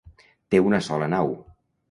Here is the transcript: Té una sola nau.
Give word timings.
Té 0.55 0.61
una 0.69 0.79
sola 0.87 1.11
nau. 1.17 1.31